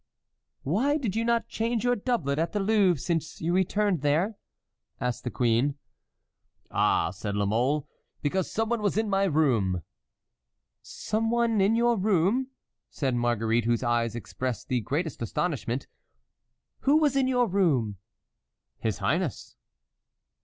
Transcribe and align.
"Why 0.63 0.97
did 0.97 1.15
you 1.15 1.23
not 1.23 1.47
change 1.47 1.83
your 1.83 1.95
doublet 1.95 2.39
at 2.39 2.53
the 2.53 2.59
Louvre, 2.59 2.99
since 2.99 3.39
you 3.39 3.53
returned 3.53 4.01
there?" 4.01 4.35
asked 4.99 5.23
the 5.23 5.29
queen. 5.29 5.75
"Ah!" 6.71 7.11
said 7.11 7.35
La 7.35 7.45
Mole, 7.45 7.87
"because 8.23 8.51
some 8.51 8.67
one 8.69 8.81
was 8.81 8.97
in 8.97 9.07
my 9.11 9.25
room." 9.25 9.83
"Some 10.81 11.29
one 11.29 11.61
in 11.61 11.75
your 11.75 11.97
room?" 11.97 12.47
said 12.89 13.13
Marguerite, 13.13 13.65
whose 13.65 13.83
eyes 13.83 14.15
expressed 14.15 14.69
the 14.69 14.81
greatest 14.81 15.21
astonishment; 15.21 15.85
"who 16.79 16.97
was 16.97 17.15
in 17.15 17.27
your 17.27 17.45
room?" 17.45 17.97
"His 18.79 18.97
highness." 18.97 19.55